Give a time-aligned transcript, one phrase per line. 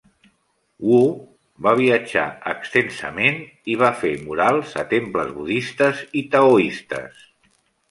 [0.91, 1.01] Wu
[1.65, 3.37] va viatjar extensament
[3.75, 7.25] i va fer murals a temples budistes i taoistes.